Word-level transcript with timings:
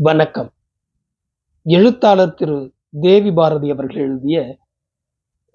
வணக்கம். 0.00 0.52
எழுத்தாளர் 1.62 2.34
திரு. 2.34 2.74
தேவி 3.00 3.32
பாரதி 3.32 3.70
அவர்கள் 3.70 3.96
எழுதிய 3.96 4.58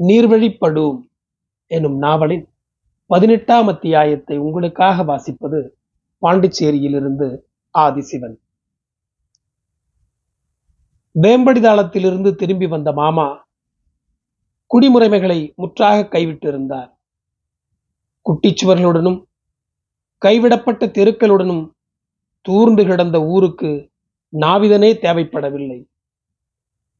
நீர்வழிப்படும் 0.03 1.01
எனும் 1.67 1.97
நாவலின் 1.97 2.47
பதினெட்டாம் 3.05 3.67
அத்தியாயத்தை 3.67 4.37
உங்களுக்காக 4.37 5.03
வாசிப்பது 5.03 5.69
பாண்டிச்சேரியிலிருந்து 6.21 7.39
ஆதிசிவன். 7.77 8.35
வேம்படிதாளத்திலிருந்து 11.21 12.35
திரும்பி 12.35 12.67
வந்த 12.67 12.91
மாமா 12.91 13.47
குடிமுறைமைகளை 14.67 15.55
முற்றாக 15.55 16.19
கைவிட்டிருந்தார். 16.19 16.91
குட்டிச்சுவர்களுடனும் 18.29 19.23
கைவிடப்பட்ட 20.17 20.85
தெருக்களுடனும் 20.85 21.71
தூர்ந்து 22.41 22.85
கிடந்த 22.85 23.23
ஊருக்கு 23.23 23.91
நாவிதனே 24.33 24.89
தேவைப்படவில்லை. 25.05 25.79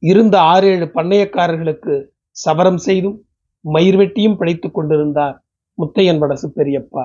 இருந்த 0.02 0.40
ஆறேழு 0.40 0.86
பண்ணையக்காரர்களுக்கு 0.94 1.94
சபரம் 2.36 2.80
செய்தும் 2.86 3.18
மயிர் 3.64 3.96
வெட்டியும் 3.96 4.36
பிழைத்துக் 4.36 4.74
கொண்டிருந்தார் 4.74 5.36
முத்தையன் 5.78 6.20
வடசு 6.22 6.48
பெரியப்பா. 6.56 7.04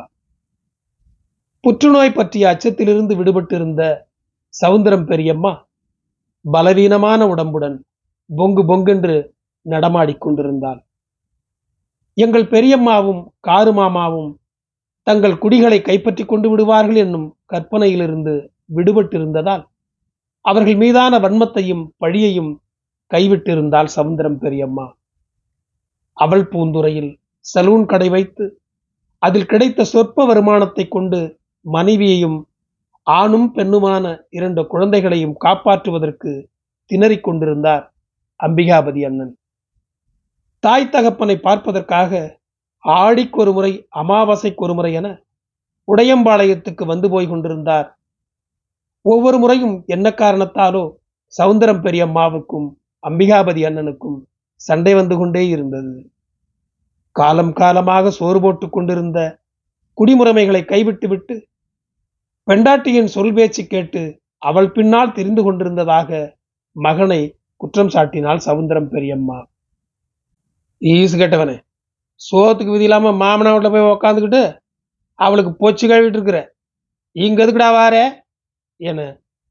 புற்றுநோய் 1.63 2.17
பற்றிய 2.17 2.43
அச்சத்திலிருந்து 2.49 3.13
விடுபட்டிருந்த 3.15 3.81
சவுந்தரம் 4.53 5.05
பெரியம்மா 5.05 5.53
பலவீனமான 6.45 7.21
உடம்புடன் 7.27 7.77
பொங்கு 8.29 8.63
பொங்கென்று 8.63 9.15
நடமாடிக் 9.65 10.21
கொண்டிருந்தாள். 10.21 10.79
எங்கள் 12.17 12.45
பெரியம்மாவும் 12.45 13.21
காரு 13.39 13.71
மாமாவும் 13.71 14.29
தங்கள் 15.07 15.37
குடிகளை 15.37 15.81
கைப்பற்றி 15.81 16.23
கொண்டு 16.25 16.47
விடுவார்கள் 16.49 16.95
என்னும் 16.95 17.27
கற்பனையிலிருந்து 17.53 18.33
விடுபட்டிருந்ததால் 18.75 19.63
அவர்கள் 20.41 20.75
மீதான 20.75 21.19
வன்மத்தையும் 21.19 21.87
பழியையும் 21.99 22.61
கைவிட்டிருந்தாள் 23.11 23.89
சவுந்தரம் 23.95 24.37
பெரியம்மா. 24.37 24.97
அவள் 26.13 26.47
பூந்துறையில் 26.47 27.19
சலூன் 27.55 27.85
கடை 27.85 28.09
வைத்து 28.09 28.61
அதில் 29.17 29.45
கிடைத்த 29.45 29.83
சொற்ப 29.83 30.25
வருமானத்தை 30.25 30.87
கொண்டு 30.87 31.39
மனைவியையும் 31.61 32.47
ஆணும் 33.03 33.55
பெண்ணுமான 33.55 34.25
இரண்டு 34.29 34.67
குழந்தைகளையும் 34.67 35.35
காப்பாற்றுவதற்கு 35.45 36.47
திணறிக் 36.85 37.23
கொண்டிருந்தார் 37.23 37.93
அம்பிகாபதி 38.43 39.05
அண்ணன். 39.05 39.37
தாய் 40.59 40.89
தகப்பனை 40.89 41.37
பார்ப்பதற்காக 41.37 42.39
ஆடிக்கொரு 42.85 43.53
முறை 43.53 43.87
அமாவாசைக்கு 43.95 44.73
முறை 44.73 44.93
என 44.93 45.23
உடையம்பாளையத்துக்கு 45.87 46.85
வந்து 46.85 47.09
போய் 47.09 47.27
கொண்டிருந்தார் 47.27 47.98
ஒவ்வொரு 49.05 49.37
முறையும் 49.37 49.75
என்ன 49.87 50.07
காரணத்தாலோ 50.11 50.83
சவுந்தரம் 51.33 51.83
பெரியம்மாவுக்கும் 51.85 52.67
அம்பிகாபதி 53.03 53.61
அண்ணனுக்கும் 53.69 54.17
சண்டை 54.61 54.93
வந்து 54.93 55.15
கொண்டே 55.17 55.43
இருந்தது. 55.49 55.93
காலம் 57.15 57.53
காலமாக 57.53 58.11
சோறு 58.19 58.39
போட்டு 58.41 58.65
கொண்டிருந்த 58.69 59.19
குடிமுறைமைகளை 59.97 60.61
கைவிட்டுவிட்டு 60.65 61.35
பெண்டாட்டியின் 62.47 63.11
சொல் 63.15 63.33
பேச்சு 63.33 63.63
கேட்டு 63.67 64.01
அவள் 64.41 64.69
பின்னால் 64.71 65.15
தெரிந்து 65.17 65.41
கொண்டிருந்ததாக 65.43 66.09
மகனை 66.75 67.21
குற்றம் 67.61 67.93
சாட்டினாள் 67.95 68.45
சவுந்தரம் 68.47 68.91
பெரியம்மா. 68.93 69.39
ஈசு 70.81 71.15
கேட்டவனே 71.17 71.57
சோத்துக்கு 72.21 72.73
விதி 72.75 72.87
இல்லாம 72.87 73.11
மாமனா 73.23 73.51
போய் 73.75 73.89
உக்காந்துக்கிட்டு 73.95 74.43
அவளுக்கு 75.19 75.51
பொச்சு 75.61 75.85
கழுவிட்டு 75.87 76.17
இருக்கிற 76.19 76.39
இங்க 77.15 77.39
எதுக்குடா 77.45 77.69
வாரே? 77.77 78.03
என 78.79 78.99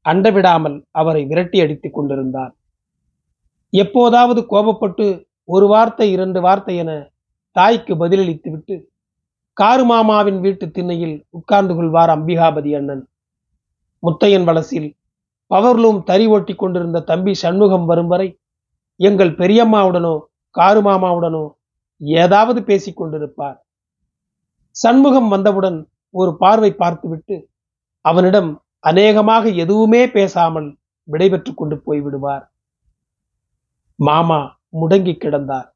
அண்டவிடாமல் 0.05 0.77
அவரை 0.91 1.21
விரட்டி 1.25 1.57
அடித்துக் 1.63 1.95
கொண்டிருந்தார். 1.97 2.53
எப்போதாவது 3.73 4.41
கோபப்பட்டு 4.53 5.05
ஒரு 5.49 5.65
வார்த்தை 5.67 6.07
இரண்டு 6.11 6.39
வார்த்தை 6.41 6.75
என 6.83 6.91
தாய்க்கு 7.55 7.93
பதிலளித்துவிட்டு 7.95 8.75
காரு 9.57 9.83
மாமாவின் 9.85 10.39
வீட்டு 10.39 10.65
திண்ணையில் 10.71 11.15
உட்கார்ந்து 11.37 11.73
கொள்வார் 11.75 12.11
அம்பிகாபதி 12.15 12.71
அண்ணன். 12.79 13.03
முத்தையன் 14.03 14.47
வளசில் 14.49 14.89
பவர்லூம் 15.51 15.99
தறி 16.09 16.25
ஓட்டி 16.27 16.53
கொண்டிருந்த 16.55 16.99
தம்பி 17.01 17.33
சண்முகம் 17.43 17.85
வரும் 17.85 18.11
வரை 18.13 18.27
எங்கள் 18.99 19.33
பெரியம்மாவுடனோ 19.41 20.13
காரு 20.55 20.81
மாமாவுடனோ 20.81 21.43
ஏதாவது 22.21 22.59
பேசிக் 22.63 22.99
கொண்டிருப்பார். 22.99 23.57
சண்முகம் 24.75 25.29
வந்தவுடன் 25.33 25.77
ஒரு 26.13 26.31
பார்வை 26.37 26.71
பார்த்துவிட்டு 26.73 27.35
அவனிடம் 28.05 28.51
அநேகமாக 28.79 29.49
எதுவுமே 29.49 30.07
பேசாமல் 30.07 30.77
விடைபெற்று 31.03 31.53
கொண்டு 31.53 31.81
போய்விடுவார். 31.85 32.45
மாமா 33.95 34.59
முடங்கி 34.81 35.13
கிடந்தார். 35.13 35.67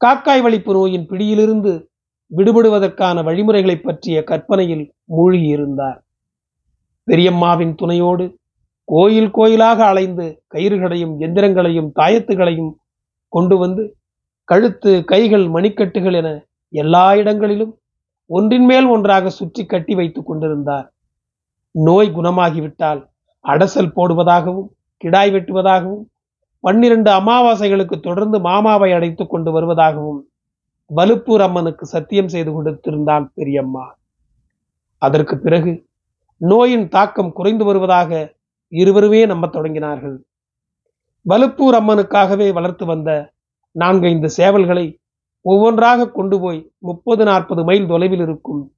காக்காய் 0.00 0.42
வலிப்பு 0.42 0.72
நோயின் 0.72 1.06
பிடியிலிருந்து 1.06 1.90
விடுபடுவதற்கான 2.30 3.22
வழிமுறைகளை 3.22 3.76
பற்றிய 3.76 4.24
கற்பனையில் 4.24 4.94
மூழ்கியிருந்தார். 5.16 5.98
பெரியம்மாவின் 7.06 7.74
துணையோடு 7.74 8.38
கோயில் 8.84 9.30
கோயிலாக 9.30 9.84
அலைந்து 9.84 10.42
கயிறுகளையும் 10.54 11.14
எந்திரங்களையும் 11.20 11.92
தாயத்துகளையும் 12.00 12.72
கொண்டு 13.28 13.56
வந்து 13.58 13.96
கழுத்து 14.44 15.04
கைகள் 15.04 15.46
மணிக்கட்டுகள் 15.48 16.12
என 16.12 16.46
எல்லா 16.68 17.14
இடங்களிலும் 17.14 17.78
ஒன்றின் 18.26 18.64
மேல் 18.64 18.84
ஒன்றாக 18.84 19.28
சுற்றி 19.28 19.66
கட்டி 19.66 19.94
வைத்துக் 19.94 20.26
கொண்டிருந்தார். 20.26 20.93
நோய் 21.74 22.08
குணமாகிவிட்டால் 22.08 23.00
அடசல் 23.44 23.94
போடுவதாகவும் 23.96 24.68
கிடாய் 25.04 25.30
வெட்டுவதாகவும் 25.30 26.04
பன்னிரண்டு 26.60 27.10
அமாவாசைகளுக்கு 27.10 28.00
தொடர்ந்து 28.00 28.40
மாமாவை 28.40 28.92
அடைத்துக் 28.92 29.30
கொண்டு 29.30 29.50
வருவதாகவும் 29.52 30.20
வலுப்பூர் 30.90 31.40
அம்மனுக்கு 31.40 31.86
சத்தியம் 31.86 32.28
செய்து 32.28 32.50
கொடுத்திருந்தாள் 32.50 33.26
பெரியம்மா. 33.34 33.98
அதற்கு 34.98 35.38
பிறகு 35.38 35.72
நோயின் 36.36 36.88
தாக்கம் 36.88 37.32
குறைந்து 37.32 37.64
வருவதாக 37.64 38.10
இருவருமே 38.68 39.26
நம்ப 39.26 39.46
தொடங்கினார்கள். 39.46 40.16
வலுப்பூர் 41.26 41.74
அம்மனுக்காகவே 41.74 42.52
வளர்த்து 42.52 42.86
வந்த 42.86 43.10
நான்கைந்து 43.70 44.28
சேவல்களை 44.36 44.86
ஒவ்வொன்றாக 45.40 46.10
கொண்டு 46.10 46.40
போய் 46.40 46.72
முப்பது 46.78 47.24
நாற்பது 47.24 47.64
மைல் 47.64 47.86
தொலைவில் 47.86 48.20
இருக்கும் 48.20 48.72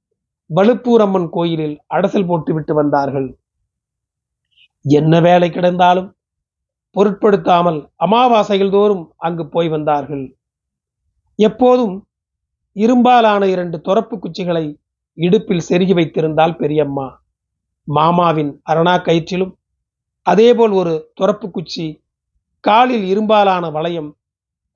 வலுப்பூரம்மன் 0.49 1.29
கோயிலில் 1.29 1.75
அடசல் 1.95 2.25
போட்டுவிட்டு 2.25 2.73
வந்தார்கள். 2.73 3.27
என்ன 4.85 5.19
வேலை 5.19 5.49
கிடந்தாலும் 5.49 6.09
பொருட்படுத்தாமல் 6.95 7.79
அமாவாசைகள் 7.95 8.69
தோறும் 8.69 9.05
அங்கு 9.17 9.43
போய் 9.47 9.67
வந்தார்கள். 9.67 10.25
எப்போதும் 11.39 11.95
இரும்பாலான 12.75 13.43
இரண்டு 13.47 13.77
துறப்பு 13.81 14.15
குச்சிகளை 14.19 14.65
இடுப்பில் 15.17 15.67
செருகி 15.69 15.93
வைத்திருந்தால் 15.93 16.55
பெரியம்மா. 16.55 17.07
மாமாவின் 17.87 18.51
அரணா 18.69 18.95
கயிற்றிலும் 18.97 19.53
அதேபோல் 20.25 20.71
ஒரு 20.71 20.93
துறப்பு 21.13 21.47
குச்சி 21.51 21.85
காலில் 22.63 23.05
இரும்பாலான 23.11 23.65
வளையம் 23.71 24.09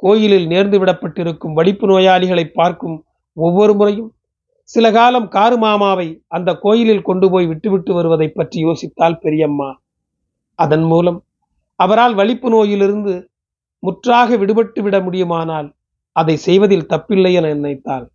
கோயிலில் 0.04 0.48
நேர்ந்து 0.48 0.78
விடப்பட்டிருக்கும் 0.80 1.54
வடிப்பு 1.54 1.88
நோயாளிகளை 1.88 2.46
பார்க்கும் 2.60 2.98
ஒவ்வொரு 3.38 3.74
முறையும் 3.76 4.10
சில 4.74 4.86
காலம் 4.92 5.28
காரு 5.28 5.56
மாமாவை 5.58 6.08
அந்த 6.36 6.50
கோயிலில் 6.56 7.08
கொண்டு 7.08 7.28
போய் 7.30 7.48
விட்டுவிட்டு 7.50 7.92
வருவதை 7.94 8.28
பற்றி 8.30 8.58
யோசித்தால் 8.66 9.22
பெரியம்மா 9.24 9.70
அதன் 10.60 10.86
மூலம் 10.92 11.20
அவரால் 11.80 12.16
வலிப்பு 12.20 12.50
நோயிலிருந்து 12.50 13.14
முற்றாக 13.84 14.38
விடுபட்டு 14.42 14.80
விட 14.86 14.96
முடியுமானால் 15.02 15.70
அதை 16.16 16.36
செய்வதில் 16.46 16.90
தப்பில்லை 16.94 17.32
என 17.40 17.50
நினைத்தாள். 17.54 18.06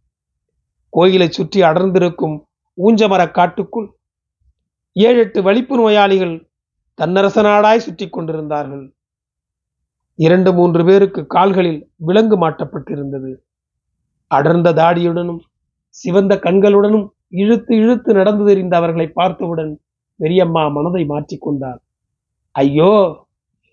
கோயிலை 0.92 1.28
சுற்றி 1.28 1.60
அடர்ந்திருக்கும் 1.62 2.36
ஊஞ்சமர 2.78 3.22
காட்டுக்குள் 3.38 3.88
ஏழு 4.96 5.18
எட்டு 5.24 5.40
வலிப்பு 5.42 5.76
நோயாளிகள் 5.80 6.34
தன்னரச 6.98 7.42
நாடாய் 7.46 7.84
சுற்றி 7.86 8.06
கொண்டிருந்தார்கள். 8.08 8.84
இரண்டு 10.18 10.50
மூன்று 10.58 10.82
பேருக்கு 10.88 11.22
கால்களில் 11.34 11.80
விலங்கு 12.08 12.36
மாட்டப்பட்டிருந்தது. 12.44 13.32
அடர்ந்த 14.30 14.74
தாடியுடனும் 14.80 15.42
சிவந்த 16.00 16.32
கண்களுடனும் 16.36 17.06
இழுத்து 17.42 17.72
இழுத்து 17.76 18.10
நடந்து 18.14 18.42
தெரிந்த 18.46 18.74
அவர்களை 18.76 19.06
பார்த்தவுடன் 19.20 19.72
பெரியம்மா 20.20 20.62
மனதை 20.68 21.02
மாற்றிக்கொண்டார் 21.12 21.80
ஐயோ 22.54 22.92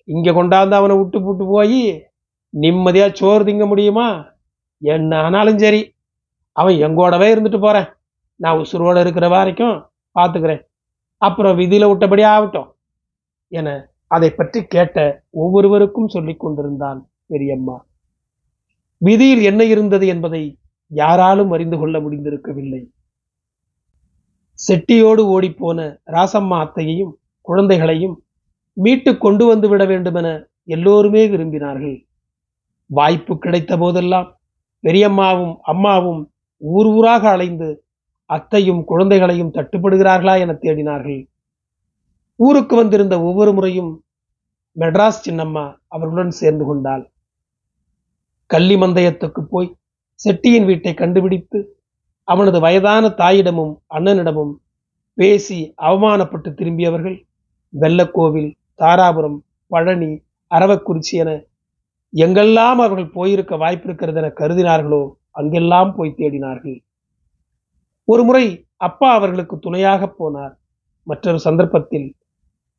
இங்க 0.07 0.29
கொண்டாந்து 0.31 0.75
அவனை 0.79 0.95
விட்டு 0.97 1.17
போட்டு 1.21 1.43
போய் 1.45 1.81
நிம்மதியா 2.53 3.05
சோறு 3.13 3.43
திங்க 3.43 3.65
முடியுமா? 3.67 4.07
என்ன 4.81 5.11
ஆனாலும் 5.17 5.57
சரி. 5.57 5.81
அவன் 6.55 6.75
எங்கூடவே 6.85 7.27
இருந்துட்டு 7.33 7.59
போறேன். 7.59 7.87
நான் 8.39 8.59
உசுரோட 8.63 8.97
இருக்கிற 8.99 9.27
வரைக்கும் 9.27 9.75
பார்த்துக்கிறேன் 10.15 10.61
அப்புறம் 11.21 11.57
விதியில 11.57 11.87
விட்டபடி 11.91 12.23
ஆகட்டும் 12.33 12.69
என 13.51 13.69
அதை 14.07 14.29
பற்றி 14.31 14.59
கேட்ட 14.65 14.97
ஒவ்வொருவருக்கும் 15.43 16.07
சொல்லிக் 16.07 16.41
கொண்டிருந்தான் 16.43 16.99
பெரியம்மா. 17.25 17.77
விதியில் 19.01 19.43
என்ன 19.49 19.61
இருந்தது 19.63 20.05
என்பதை 20.07 20.43
யாராலும் 20.87 21.51
அறிந்து 21.51 21.77
கொள்ள 21.77 21.99
முடிந்திருக்கவில்லை. 21.99 22.91
செட்டியோடு 24.67 25.23
ஓடிப்போன 25.23 25.97
ராசம்மா 26.05 26.57
அத்தையையும் 26.65 27.13
குழந்தைகளையும் 27.41 28.23
மீட்டு 28.73 29.17
கொண்டு 29.17 29.45
வந்து 29.45 29.69
விட 29.69 29.85
வேண்டுமென 29.85 30.49
எல்லோருமே 30.63 31.27
விரும்பினார்கள். 31.27 32.05
வாய்ப்பு 32.85 33.37
கிடைத்த 33.37 33.77
போதெல்லாம் 33.77 34.39
பெரியம்மாவும் 34.83 35.55
அம்மாவும் 35.61 36.33
ஊர் 36.57 36.85
ஊராக 36.85 37.29
அலைந்து 37.29 37.85
அத்தையும் 38.25 38.83
குழந்தைகளையும் 38.83 39.53
தட்டுப்படுகிறார்களா 39.53 40.39
என 40.39 40.57
தேடினார்கள். 40.61 41.27
ஊருக்கு 42.35 42.75
வந்திருந்த 42.75 43.21
ஒவ்வொரு 43.21 43.53
முறையும் 43.53 44.03
மெட்ராஸ் 44.79 45.21
சின்னம்மா 45.25 45.75
அவர்களுடன் 45.87 46.31
சேர்ந்து 46.31 46.65
கொண்டாள். 46.65 47.11
கள்ளி 48.45 48.75
மந்தயத்துக்கு 48.75 49.41
போய் 49.49 49.75
செட்டியின் 50.23 50.65
வீட்டை 50.65 50.93
கண்டுபிடித்து 50.93 51.59
அவனது 52.23 52.59
வயதான 52.59 53.07
தாயிடமும் 53.07 53.73
அண்ணனிடமும் 53.95 54.53
பேசி 55.13 55.73
அவமானப்பட்டு 55.81 56.49
திரும்பியவர்கள் 56.53 57.17
வெள்ளக்கோவில் 57.73 58.51
தாராபுரம் 58.77 59.39
பழனி 59.67 60.11
அரவக்குறிச்சி 60.51 61.15
என 61.17 61.31
எங்கெல்லாம் 62.13 62.79
அவர்கள் 62.79 63.13
போயிருக்க 63.13 63.55
வாய்ப்பிருக்கிறது 63.57 64.15
என 64.15 64.33
கருதினார்களோ 64.39 65.03
அங்கெல்லாம் 65.31 65.95
போய் 65.95 66.15
தேடினார்கள். 66.17 66.83
ஒரு 68.07 68.23
முறை 68.23 68.65
அப்பா 68.75 69.13
அவர்களுக்கு 69.13 69.59
துணையாக 69.59 70.15
போனார். 70.19 70.53
மற்றொரு 71.07 71.39
சந்தர்ப்பத்தில் 71.39 72.15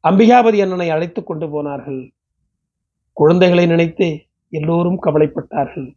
அம்பிகாபதி 0.04 0.58
அண்ணனை 0.60 0.90
அழைத்து 0.90 1.24
கொண்டு 1.24 1.50
போனார்கள். 1.50 2.12
குழந்தைகளை 3.12 3.66
நினைத்தே 3.66 4.10
எல்லோரும் 4.48 5.02
கவலைப்பட்டார்கள். 5.02 5.88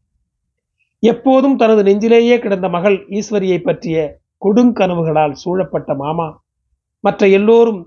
எப்போதும் 1.04 1.56
தனது 1.56 1.82
நெஞ்சிலேயே 1.84 2.36
கிடந்த 2.40 2.68
மகள் 2.70 2.98
ஈஸ்வரியை 3.10 3.60
பற்றிய 3.64 3.98
கொடுங்கனவுகளால் 4.46 5.36
சூழப்பட்ட 5.44 5.92
மாமா 5.96 6.28
மற்ற 7.04 7.28
எல்லோரும் 7.28 7.82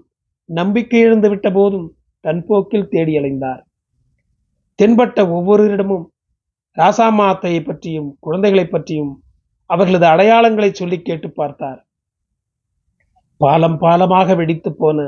நம்பிக்கை 0.51 1.01
இழந்து 1.01 1.29
விட்ட 1.29 1.49
போதும் 1.51 1.89
தன் 2.25 2.43
போக்கில் 2.47 2.89
தேடி 2.89 3.12
அலைந்தார். 3.19 3.61
தென்பட்ட 4.79 5.21
ஒவ்வொருவரிடமும் 5.37 6.05
ராசாமாத்தையை 6.77 7.61
பற்றியும் 7.65 8.11
குழந்தைகளை 8.21 8.67
பற்றியும் 8.67 9.12
அவர்களது 9.71 10.07
அடையாளங்களை 10.07 10.71
சொல்லி 10.73 10.99
கேட்டு 11.03 11.29
பார்த்தார். 11.31 11.81
பாலம் 13.41 13.79
பாலமாக 13.79 14.35
வெடித்து 14.35 14.71
போன 14.73 14.99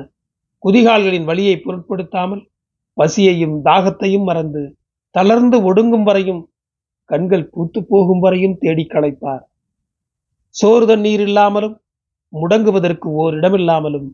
குதிகால்களின் 0.65 1.25
வழியை 1.25 1.57
பொருட்படுத்தாமல் 1.57 2.43
பசியையும் 2.97 3.57
தாகத்தையும் 3.65 4.27
மறந்து 4.29 4.63
தளர்ந்து 5.15 5.57
ஒடுங்கும் 5.69 6.03
வரையும் 6.03 6.43
கண்கள் 7.05 7.49
பூத்து 7.49 7.85
போகும் 7.85 8.21
வரையும் 8.21 8.59
தேடி 8.59 8.87
களைப்பார். 8.89 9.43
சோறு 10.49 10.87
தண்ணீர் 10.87 11.21
இல்லாமலும் 11.21 11.81
முடங்குவதற்கு 12.33 13.09
ஓர் 13.13 13.35
இடமில்லாமலும் 13.35 14.09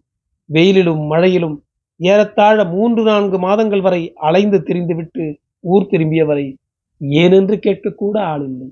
வெயிலிலும் 0.50 1.02
மழையிலும் 1.06 1.56
ஏறத்தாழ 1.96 2.64
மூன்று 2.64 3.02
நான்கு 3.02 3.38
மாதங்கள் 3.38 3.80
வரை 3.80 4.12
அலைந்து 4.14 4.58
திரிந்துவிட்டு 4.58 5.36
ஊர் 5.60 5.86
திரும்பியவரை 5.90 6.54
ஏனென்று 7.00 7.56
கேட்கக்கூட 7.66 8.18
ஆளில்லை. 8.18 8.68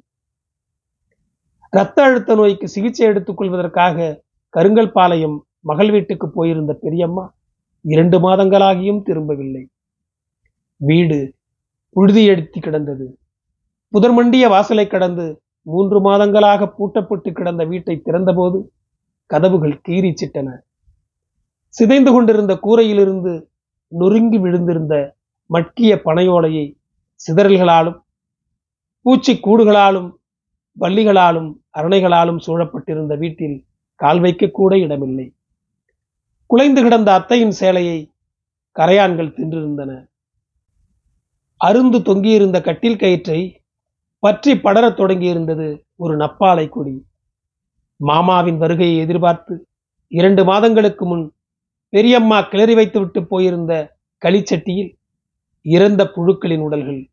இரத்த 1.70 2.02
அழுத்த 2.02 2.34
நோய்க்கு 2.34 2.68
சிகிச்சை 2.68 3.06
எடுத்துக் 3.06 3.36
கொள்வதற்காக 3.36 4.22
கருங்கல்பாளையம் 4.56 5.38
மகள் 5.60 5.90
வீட்டுக்கு 5.90 6.30
போயிருந்த 6.30 6.72
பெரியம்மா 6.72 7.34
இரண்டு 7.80 8.18
மாதங்களாகியும் 8.18 9.02
திரும்பவில்லை. 9.02 9.68
வீடு 10.76 11.34
புழுதியடித்து 11.96 12.58
கிடந்தது. 12.60 13.18
புதர்மண்டிய 13.92 14.48
வாசலை 14.48 14.86
கடந்து 14.86 15.42
மூன்று 15.62 16.00
மாதங்களாக 16.00 16.74
பூட்டப்பட்டு 16.78 17.32
கிடந்த 17.32 17.64
வீட்டை 17.64 18.02
திறந்தபோது 18.04 18.68
கதவுகள் 19.26 19.80
கீறிச்சிட்டன. 19.88 20.48
சிதைந்து 21.68 22.12
கொண்டிருந்த 22.12 22.58
கூரையிலிருந்து 22.62 23.48
நொறுங்கி 23.88 24.38
விழுந்திருந்த 24.38 25.12
மட்கிய 25.46 26.02
பனையோலையை 26.04 26.76
சிதறல்களாலும் 27.26 27.98
பூச்சி 29.02 29.32
கூடுகளாலும் 29.34 30.08
வள்ளிகளாலும் 30.80 31.60
அரணைகளாலும் 31.74 32.40
சூழப்பட்டிருந்த 32.46 33.16
வீட்டில் 33.16 33.64
கால் 33.94 34.20
வைக்க 34.20 34.46
கூட 34.46 34.78
இடமில்லை. 34.78 35.34
குலைந்து 36.46 36.82
கிடந்த 36.82 37.12
அத்தையின் 37.12 37.50
சேலையை 37.50 38.12
கரையான்கள் 38.76 39.36
தின்றிருந்தன. 39.36 39.92
அருந்து 41.56 41.98
தொங்கியிருந்த 41.98 42.60
கட்டில் 42.60 42.96
கயிற்றை 42.96 43.64
பற்றி 44.18 44.52
படரத் 44.54 44.98
தொடங்கியிருந்தது 44.98 45.82
ஒரு 45.96 46.16
நப்பாலை 46.16 46.68
கொடி. 46.68 47.06
மாமாவின் 47.96 48.58
வருகையை 48.58 48.98
எதிர்பார்த்து 48.98 49.68
இரண்டு 50.08 50.44
மாதங்களுக்கு 50.44 51.06
முன் 51.06 51.32
பெரியம்மா 51.88 52.40
கிளறி 52.40 52.74
வைத்துவிட்டு 52.74 53.26
போயிருந்த 53.26 53.94
களிச்சட்டியில் 54.24 54.98
இறந்த 55.62 56.02
புழுக்களின் 56.16 56.60
உடல்கள். 56.60 57.10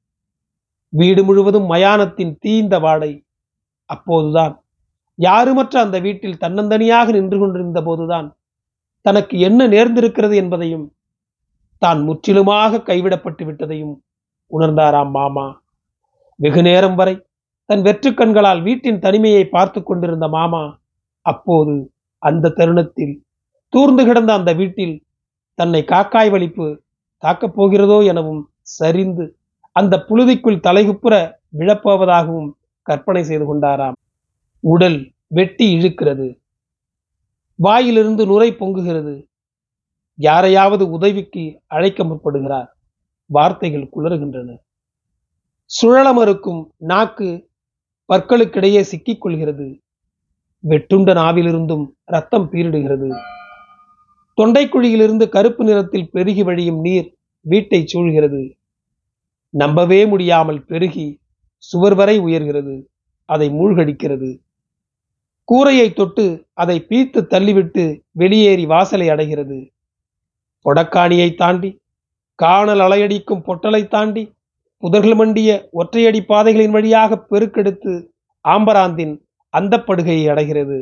வீடு 0.89 1.23
முழுவதும் 1.23 1.71
மயானத்தின் 1.71 2.38
தீந்த 2.39 2.79
வாடை. 2.79 3.25
அப்போதுதான் 3.85 4.63
யாருமற்ற 5.15 5.79
அந்த 5.79 6.00
வீட்டில் 6.00 6.41
தன்னந்தனியாக 6.41 7.11
நின்று 7.11 7.39
கொண்டிருந்த 7.39 7.81
போதுதான் 7.81 8.38
தனக்கு 9.01 9.39
என்ன 9.39 9.67
நேர்ந்திருக்கிறது 9.67 10.35
என்பதையும் 10.35 10.85
தான் 11.77 12.03
முற்றிலுமாக 12.03 12.77
கைவிடப்பட்டு 12.77 13.44
விட்டதையும் 13.45 13.95
உணர்ந்தாராம் 14.51 15.09
மாமா. 15.09 15.62
வெகு 16.43 16.61
நேரம் 16.61 16.95
வரை 16.95 17.25
தன் 17.65 17.81
வெற்றுக்கண்களால் 17.81 18.61
வீட்டின் 18.61 18.99
தனிமையை 18.99 19.45
பார்த்து 19.45 19.83
கொண்டிருந்த 19.83 20.27
மாமா 20.27 20.79
அப்போது 21.21 21.93
அந்த 22.17 22.49
தருணத்தில் 22.49 23.23
தூர்ந்து 23.69 24.05
கிடந்த 24.05 24.33
அந்த 24.33 24.53
வீட்டில் 24.53 25.03
தன்னை 25.53 25.83
காக்காய் 25.83 26.29
வலிப்பு 26.29 26.83
தாக்கப் 27.17 27.55
போகிறதோ 27.55 28.05
எனவும் 28.05 28.49
சரிந்து 28.61 29.37
அந்த 29.71 30.05
புழுதிக்குள் 30.09 30.63
தலைகுப்புற 30.67 31.13
விழப்போவதாகவும் 31.57 32.51
கற்பனை 32.81 33.23
செய்து 33.23 33.45
கொண்டாராம். 33.45 33.93
உடல் 34.59 35.11
வெட்டி 35.27 35.75
இழுக்கிறது. 35.75 36.27
வாயிலிருந்து 37.55 38.25
நுரை 38.25 38.51
பொங்குகிறது. 38.51 39.25
யாரையாவது 40.15 40.89
உதவிக்கு 40.89 41.61
அழைக்க 41.67 42.03
முற்படுகிறார். 42.03 42.69
வார்த்தைகள் 43.25 43.91
குளறுகின்றன. 43.95 44.49
சுழல 45.65 46.13
மறுக்கும் 46.13 46.74
நாக்கு 46.77 47.50
பற்களுக்கிடையே 48.13 48.81
சிக்கிக் 48.81 49.21
கொள்கிறது 49.21 49.80
வெட்டுண்ட 50.68 51.13
நாவிலிருந்தும் 51.13 51.86
ரத்தம் 52.04 52.51
பீரிடுகிறது. 52.51 53.10
தொண்டைக்குழியிலிருந்து 54.42 55.30
கருப்பு 55.30 55.63
நிறத்தில் 55.63 56.12
பெருகி 56.12 56.44
வழியும் 56.44 56.80
நீர் 56.80 57.15
வீட்டை 57.42 57.86
சூழ்கிறது. 57.94 58.58
நம்பவே 59.50 60.05
முடியாமல் 60.05 60.65
பெருகி 60.65 61.20
சுவர் 61.58 61.96
வரை 61.96 62.20
உயர்கிறது. 62.20 62.86
அதை 63.25 63.50
மூழ்கடிக்கிறது. 63.50 64.39
கூரையை 65.43 65.93
தொட்டு 65.93 66.46
அதை 66.53 66.86
பீத்து 66.89 67.25
தள்ளிவிட்டு 67.29 68.01
வெளியேறி 68.12 68.65
வாசலை 68.65 69.10
அடைகிறது. 69.10 69.72
கொடக்காணியை 70.65 71.36
தாண்டி 71.36 71.82
காணல் 72.36 72.79
அலையடிக்கும் 72.79 73.43
பொட்டலை 73.48 73.88
தாண்டி 73.88 74.34
புதர்கள் 74.83 75.15
மண்டிய 75.15 75.49
ஒற்றையடி 75.71 76.19
பாதைகளின் 76.31 76.73
வழியாக 76.75 77.17
பெருக்கெடுத்து 77.31 77.93
ஆம்பராந்தின் 78.45 79.13
அந்த 79.49 79.83
படுகையை 79.87 80.25
அடைகிறது. 80.31 80.79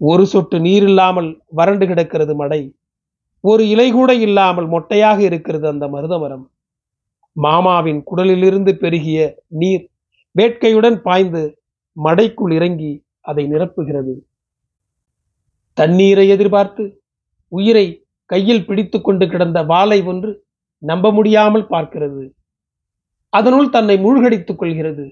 ஒரு 0.00 0.26
சொட்டு 0.26 0.56
நீர் 0.60 0.82
இல்லாமல் 0.82 1.30
வறண்டு 1.58 1.86
கிடக்கிறது 1.86 2.34
மடை. 2.34 2.60
ஒரு 3.44 3.62
இலை 3.68 3.88
கூட 3.92 4.10
இல்லாமல் 4.26 4.68
மொட்டையாக 4.68 5.18
இருக்கிறது 5.20 5.66
அந்த 5.68 5.86
மருதமரம். 5.86 6.44
மாமாவின் 7.36 8.00
குடலிலிருந்து 8.10 8.72
பெருகிய 8.82 9.18
நீர் 9.60 9.84
வேட்கையுடன் 10.38 10.98
பாய்ந்து 11.00 11.42
மடைக்குள் 11.96 12.54
இறங்கி 12.54 12.92
அதை 13.20 13.44
நிரப்புகிறது. 13.52 14.14
தண்ணீரை 15.78 16.28
எதிர்பார்த்து 16.28 16.84
உயிரை 17.52 17.86
கையில் 18.30 18.66
பிடித்து 18.66 18.98
கொண்டு 19.00 19.24
கிடந்த 19.28 19.58
வாளை 19.62 19.98
ஒன்று 20.02 20.30
நம்ப 20.82 21.10
முடியாமல் 21.12 21.70
பார்க்கிறது. 21.70 22.24
அதனுள் 23.36 23.68
தன்னை 23.68 23.96
மூழ்கடித்துக் 23.96 24.58
கொள்கிறது. 24.58 25.04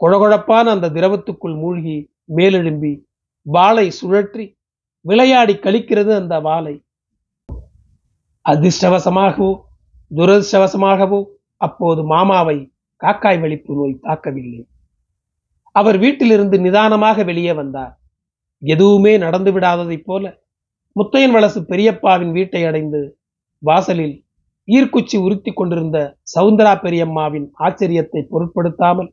கொழகொழப்பான 0.00 0.66
அந்த 0.74 0.90
திரவத்துக்குள் 0.90 1.56
மூழ்கி 1.60 1.96
மேலெழும்பி 2.36 2.92
வாளை 3.46 3.86
சுழற்றி 4.00 4.44
விளையாடி 5.04 5.54
கழிக்கிறது 5.54 6.12
அந்த 6.16 6.34
வாளை. 6.40 6.74
அதிர்ஷ்டவசமாகவோ 8.46 9.50
துரதிர்ஷ்டவசமாகவோ 10.10 11.20
அப்போது 11.60 12.00
மாமாவை 12.04 12.58
காக்காய் 13.02 13.40
வலிப்பு 13.40 13.72
நோய் 13.74 14.02
தாக்கவில்லை. 14.02 14.62
அவர் 15.72 15.98
வீட்டிலிருந்து 15.98 16.56
நிதானமாக 16.60 17.24
வெளியே 17.24 17.52
வந்தார். 17.52 17.94
எதுவுமே 18.62 19.12
நடந்து 19.18 19.50
விடாததைப் 19.52 20.04
போல 20.04 20.24
முத்தையன் 20.96 21.34
வளசு 21.36 21.60
பெரியப்பாவின் 21.70 22.32
வீட்டை 22.32 22.64
அடைந்து 22.64 23.00
வாசலில் 23.62 24.25
ஈர்க்குச்சி 24.68 25.16
உறுத்தி 25.16 25.50
கொண்டிருந்த 25.52 25.98
சவுந்தரா 26.34 26.72
பெரியம்மாவின் 26.82 27.46
ஆச்சரியத்தை 27.58 28.22
பொருட்படுத்தாமல் 28.22 29.10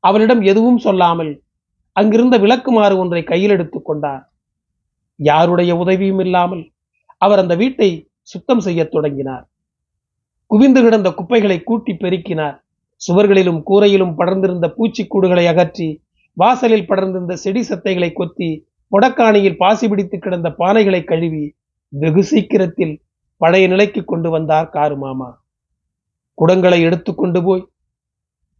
அவளிடம் 0.00 0.42
எதுவும் 0.42 0.78
சொல்லாமல் 0.78 1.42
அங்கிருந்த 1.92 2.36
விளக்குமாறு 2.38 2.98
ஒன்றை 2.98 3.22
கையில் 3.24 3.50
எடுத்துக் 3.50 3.84
கொண்டார். 3.84 4.22
யாருடைய 5.20 5.76
உதவியும் 5.76 6.18
இல்லாமல் 6.18 6.64
அவர் 7.16 7.38
அந்த 7.38 7.54
வீட்டை 7.54 8.08
சுத்தம் 8.22 8.60
செய்யத் 8.60 8.90
தொடங்கினார். 8.90 9.44
குவிந்து 10.50 10.82
கிடந்த 10.82 11.08
குப்பைகளை 11.10 11.62
கூட்டி 11.62 11.92
பெருக்கினார். 11.92 12.56
சுவர்களிலும் 13.00 13.60
கூரையிலும் 13.70 14.14
படர்ந்திருந்த 14.14 14.66
பூச்சிக்கூடுகளை 14.76 15.44
அகற்றி 15.46 15.88
வாசலில் 16.36 16.86
படர்ந்திருந்த 16.86 17.34
செடி 17.34 17.60
சத்தைகளை 17.60 18.12
கொத்தி 18.12 18.66
பொடக்காணியில் 18.92 19.56
பாசி 19.56 19.88
பிடித்து 19.88 20.18
கிடந்த 20.18 20.48
பானைகளை 20.58 21.04
கழுவி 21.04 21.44
வெகு 21.92 22.22
சீக்கிரத்தில் 22.24 22.94
பழைய 23.36 23.68
நிலைக்கு 23.68 24.04
கொண்டு 24.04 24.30
வந்தார் 24.30 24.68
காரு 24.68 24.96
மாமா. 24.96 25.44
குடங்களை 26.38 26.80
எடுத்து 26.80 27.14
கொண்டு 27.14 27.44
போய் 27.44 27.68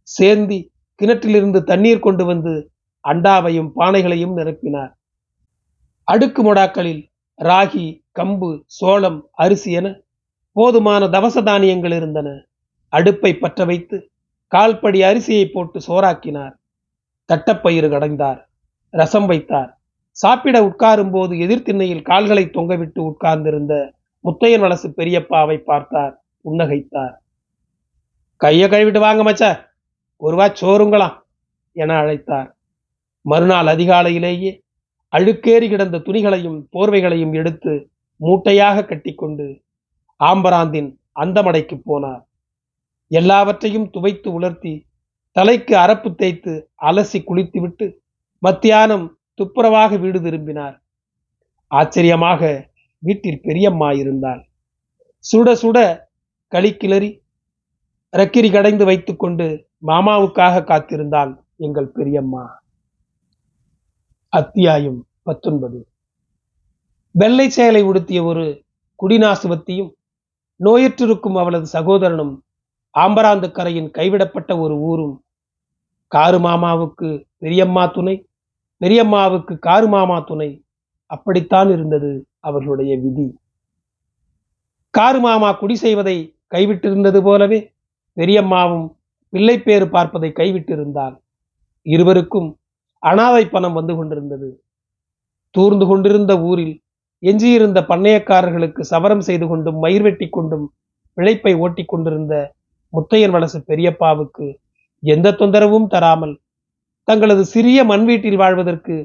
சேர்ந்தி 0.01 0.71
கிணற்றிலிருந்து 1.01 1.63
தண்ணீர் 1.63 1.99
கொண்டு 1.99 2.25
வந்து 2.25 2.71
அண்டாவையும் 3.07 3.71
பானைகளையும் 3.75 4.37
நிரப்பினார். 4.37 4.93
அடுக்கு 6.03 6.43
மொடாக்களில் 6.43 7.09
ராகி 7.37 8.03
கம்பு 8.19 8.63
சோளம் 8.65 9.27
அரிசி 9.31 9.71
என 9.71 10.01
போதுமான 10.51 11.05
தவச 11.05 11.43
தானியங்கள் 11.43 11.91
இருந்தன. 11.91 12.45
அடுப்பை 12.89 13.35
பற்ற 13.35 13.65
வைத்து 13.65 14.11
கால்படி 14.47 15.01
அரிசியை 15.01 15.45
போட்டு 15.53 15.79
சோறாக்கினார். 15.79 16.53
தட்டப்பயிறு 17.33 17.89
கடைந்தார். 17.89 18.39
ரசம் 18.89 19.25
வைத்தார். 19.25 19.79
சாப்பிட 20.11 20.61
உட்காரும் 20.61 21.11
போது 21.11 21.35
எதிர்த்திண்ணையில் 21.35 22.01
கால்களை 22.01 22.45
தொங்கவிட்டு 22.45 22.99
உட்கார்ந்திருந்த 22.99 23.93
முத்தையன் 24.25 24.63
வலசு 24.65 24.87
பெரியப்பாவை 24.99 25.57
பார்த்தார் 25.69 26.13
புன்னகைத்தார். 26.45 27.15
கையை 28.41 28.67
கழுவிட்டு 28.69 28.99
வாங்க 28.99 29.21
மச்ச 29.23 29.43
ஒருவா 30.21 30.45
சோறுங்களாம் 30.61 31.17
என 31.75 31.95
அழைத்தார். 32.01 32.49
மறுநாள் 33.25 33.69
அதிகாலையிலேயே 33.73 34.51
அழுக்கேறி 35.13 35.67
கிடந்த 35.69 35.97
துணிகளையும் 35.97 36.57
போர்வைகளையும் 36.73 37.33
எடுத்து 37.33 37.73
மூட்டையாக 38.19 38.85
கட்டிக்கொண்டு 38.85 39.47
ஆம்பராந்தின் 40.19 40.89
அந்தமடைக்கு 41.23 41.75
போனார். 41.89 42.23
எல்லாவற்றையும் 43.11 43.87
துவைத்து 43.89 44.29
உலர்த்தி 44.37 44.73
தலைக்கு 45.35 45.73
அரப்பு 45.77 46.09
தேய்த்து 46.15 46.53
அலசி 46.89 47.19
குளித்துவிட்டு 47.23 47.85
மத்தியானம் 48.43 49.05
துப்புரவாக 49.39 49.99
வீடு 49.99 50.19
திரும்பினார். 50.21 50.75
ஆச்சரியமாக 51.71 52.41
வீட்டில் 53.03 53.41
பெரியம்மா 53.41 53.91
இருந்தாள். 53.91 54.41
சுட 55.23 55.47
சுட 55.61 55.77
களி 56.51 56.71
கிளறி 56.73 57.09
ரக்கிரி 58.13 58.49
கடைந்து 58.51 58.85
வைத்துக்கொண்டு 58.85 59.45
மாமாவுக்காக 59.87 60.63
காத்திருந்தாள் 60.63 61.33
எங்கள் 61.55 61.89
பெரியம்மா. 61.89 62.43
அத்தியாயம் 64.33 64.99
பத்தொன்பது. 65.23 65.79
வெள்ளை 67.11 67.49
சேலை 67.49 67.81
உடுத்திய 67.83 68.23
ஒரு 68.23 68.45
குடிநாசுவத்தியும் 68.99 69.91
நோயற்றிருக்கும் 70.65 71.37
அவளது 71.37 71.67
சகோதரனும் 71.73 72.33
ஆம்பராந்து 72.95 73.47
கரையின் 73.51 73.89
கைவிடப்பட்ட 73.91 74.51
ஒரு 74.59 74.75
ஊரும் 74.79 75.15
காரு 76.11 76.37
மாமாவுக்கு 76.39 77.09
பெரியம்மா 77.37 77.83
துணை 77.87 78.15
பெரியம்மாவுக்கு 78.81 79.59
காரு 79.59 79.87
மாமா 79.87 80.19
துணை 80.19 80.49
அப்படித்தான் 81.05 81.69
இருந்தது. 81.69 82.11
அவர்களுடைய 82.43 82.97
விதி. 82.97 83.27
காரு 84.93 85.19
மாமா 85.19 85.51
குடி 85.51 85.75
செய்வதை 85.75 86.17
கைவிட்டிருந்தது 86.53 87.21
போலவே 87.21 87.59
பெரியம்மாவும் 88.17 88.85
பிள்ளைப்பேறு 89.33 89.89
பார்ப்பதை 89.89 90.29
கைவிட்டிருந்தார் 90.29 91.15
இருவருக்கும் 91.85 92.49
அனாதை 93.03 93.45
பணம் 93.45 93.73
வந்து 93.73 93.95
கொண்டிருந்தது. 93.95 94.49
தூர்ந்து 95.55 95.85
கொண்டிருந்த 95.85 96.33
ஊரில் 96.41 96.75
எஞ்சியிருந்த 97.19 97.79
பண்ணையக்காரர்களுக்கு 97.81 98.81
சவரம் 98.81 99.19
செய்து 99.19 99.47
கொண்டும் 99.47 99.77
மயிர் 99.79 100.01
வெட்டி 100.01 100.27
கொண்டும் 100.29 100.65
பிழைப்பை 101.17 101.53
ஓட்டிக் 101.53 101.87
கொண்டிருந்த 101.87 102.33
முத்தையன் 102.93 103.31
வலசு 103.31 103.59
பெரியப்பாவுக்கு 103.69 104.47
எந்த 105.03 105.31
தொந்தரவும் 105.31 105.87
தராமல் 105.87 106.35
தங்களது 107.03 107.45
சிறிய 107.45 107.83
மண் 107.83 108.05
வீட்டில் 108.05 108.35
வாழ்வதற்கு 108.35 108.95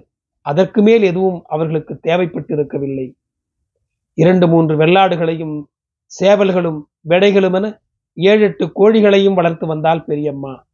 அதற்கு 0.47 0.83
மேல் 0.83 1.03
எதுவும் 1.03 1.43
அவர்களுக்கு 1.47 1.95
தேவைப்பட்டிருக்கவில்லை. 2.03 3.07
இரண்டு 4.15 4.49
மூன்று 4.49 4.77
வெள்ளாடுகளையும் 4.77 5.67
சேவல்களும் 6.21 6.81
வெடைகளும் 7.09 7.53
என 7.53 7.81
ஏழு 8.13 8.41
எட்டு 8.41 8.73
கோழிகளையும் 8.79 9.35
வளர்த்து 9.35 9.67
வந்தால் 9.67 10.05
பெரியம்மா. 10.05 10.67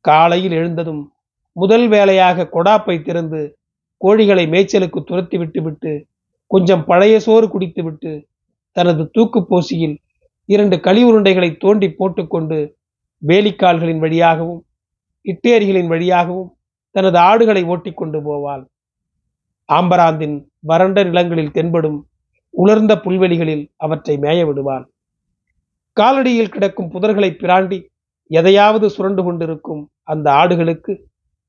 காலையில் 0.00 0.52
எழுந்ததும் 0.52 1.12
முதல் 1.52 1.88
வேலையாக 1.88 2.48
கொடாப்பை 2.52 3.02
திறந்து 3.02 3.56
கோழிகளை 4.04 4.44
மேய்ச்சலுக்கு 4.48 5.00
துரத்தி 5.04 5.38
விட்டுவிட்டு 5.38 6.06
கொஞ்சம் 6.46 6.84
பழைய 6.84 7.20
சோறு 7.20 7.48
குடித்துவிட்டு 7.48 8.26
தனது 8.72 9.10
தூக்கு 9.10 9.46
போசியில் 9.46 9.96
இரண்டு 10.44 10.80
களி 10.80 11.04
உருண்டைகளை 11.04 11.56
தோண்டி 11.56 11.88
போட்டுக்கொண்டு 11.90 12.76
வேலிக்கால்களின் 13.26 13.98
வழியாகவும் 13.98 14.64
இட்டேரிகளின் 15.26 15.86
வழியாகவும் 15.86 16.56
தனது 16.90 17.18
ஆடுகளை 17.18 17.62
ஓட்டிக்கொண்டு 17.62 18.18
போவாள். 18.20 18.62
ஆம்பராந்தின் 19.68 20.36
வறண்ட 20.60 21.02
நிலங்களில் 21.04 21.50
தென்படும் 21.50 22.09
உலர்ந்த 22.50 22.96
புல்வெளிகளில் 22.96 23.70
அவற்றை 23.76 24.16
மேய 24.16 24.46
விடுவான். 24.46 24.90
காலடியில் 26.00 26.48
கிடக்கும் 26.48 26.90
புதர்களை 26.90 27.30
பிராண்டி 27.38 27.86
எதையாவது 28.26 28.90
சுரண்டு 28.90 29.22
கொண்டிருக்கும் 29.24 29.90
அந்த 30.02 30.30
ஆடுகளுக்கு 30.30 31.02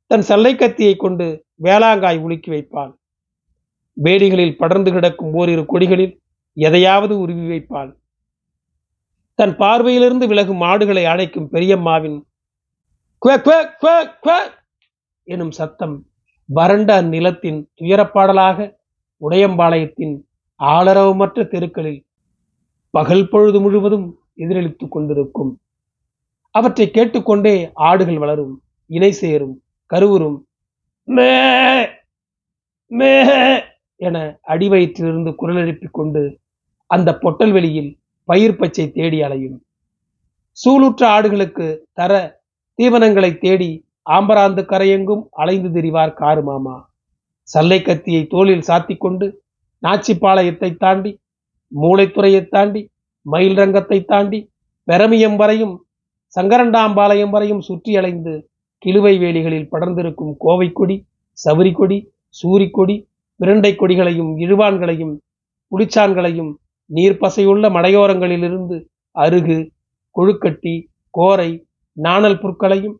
தன் 0.07 0.21
சல்லை 0.21 0.55
கத்தியை 0.55 0.95
கொண்டு 0.95 1.45
வேளாங்காய் 1.63 2.19
உலுக்கி 2.19 2.51
வைப்பான். 2.51 2.93
வேலிகளில் 4.03 4.57
படர்ந்து 4.57 4.91
கிடக்கும் 4.91 5.33
ஓரிரு 5.33 5.65
கொடிகளில் 5.73 6.17
எதையாவது 6.53 7.19
உருவி 7.19 7.45
வைப்பான். 7.49 7.99
தன் 9.35 9.57
பார்வையிலிருந்து 9.57 10.27
விலகும் 10.27 10.61
ஆடுகளை 10.61 11.05
அழைக்கும் 11.05 11.49
பெரியம்மாவின் 11.51 12.21
எனும் 15.23 15.51
சத்தம் 15.51 16.05
வறண்ட 16.45 17.01
அந்நிலத்தின் 17.01 17.69
துயரப்பாடலாக 17.81 18.75
உடையம்பாளையத்தின் 19.21 20.21
ஆளரவமற்ற 20.61 21.47
தெருக்களில் 21.47 22.03
பகல் 22.89 23.29
பொழுது 23.29 23.61
முழுவதும் 23.61 24.19
எதிரொலித்துக் 24.35 24.91
கொண்டிருக்கும். 24.91 25.59
அவற்றை 26.51 26.91
கேட்டுக்கொண்டே 26.91 27.71
ஆடுகள் 27.73 28.17
வளரும் 28.17 28.61
இணை 28.85 29.11
சேரும் 29.11 29.61
கருவுறும். 29.93 30.43
மே 31.03 31.31
மே 32.87 33.11
என 33.95 34.39
அடிவயிற்றிலிருந்து 34.47 35.35
குரல் 35.35 35.55
எழுப்பிக் 35.55 35.93
கொண்டு 35.93 36.39
அந்த 36.85 37.17
பொட்டல் 37.17 37.51
வெளியில் 37.51 37.99
பயிர் 38.23 38.55
பச்சை 38.55 38.91
தேடி 38.91 39.21
அலையும். 39.21 39.63
சூளுற்ற 40.51 41.05
ஆடுகளுக்கு 41.05 41.77
தர 41.93 42.41
தீவனங்களை 42.81 43.37
தேடி 43.37 43.85
ஆம்பராந்து 44.09 44.61
கரையெங்கும் 44.61 45.23
அலைந்து 45.31 45.69
திரிவார் 45.69 46.13
காரு 46.13 46.43
மாமா 46.43 46.89
சல்லை 47.41 47.81
கத்தியை 47.81 48.27
தோளில் 48.27 48.67
சாத்தி 48.67 48.97
கொண்டு 48.97 49.40
நாச்சிப்பாளையத்தை 49.83 50.69
தாண்டி 50.77 51.11
மூளைத்துறையை 51.71 52.41
தாண்டி 52.47 52.81
மயில் 53.25 53.57
ரங்கத்தை 53.57 53.99
தாண்டி 54.03 54.39
பெரமியம் 54.87 55.35
வரையும் 55.35 55.75
சங்கரண்டாம்பாளையம் 56.35 57.29
வரையும் 57.29 57.61
சுற்றி 57.61 57.91
அலைந்து 57.97 58.33
கிழுவை 58.85 59.13
வேலிகளில் 59.19 59.69
படர்ந்திருக்கும் 59.69 60.33
கோவை 60.37 60.67
கொடி 60.71 60.97
சவுரி 61.37 61.71
கொடி 61.71 61.97
சூரிக்கொடி 62.35 62.95
பிரண்டை 63.39 63.71
கொடிகளையும் 63.75 64.31
இழுவான்களையும் 64.37 65.13
புளிச்சான்களையும் 65.71 66.51
நீர்ப்பசையுள்ள 66.89 67.65
மடையோரங்களிலிருந்து 67.69 68.77
அருகு 69.15 69.57
கொழுக்கட்டி 70.15 70.73
கோரை 71.13 71.49
நாணல் 71.97 72.39
புற்களையும் 72.39 72.97